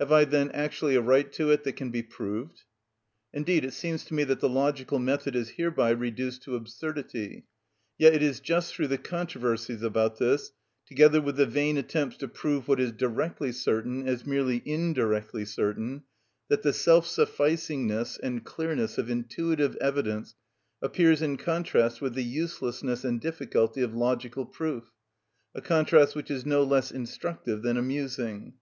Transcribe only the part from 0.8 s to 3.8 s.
a right to it that can be proved?" Indeed it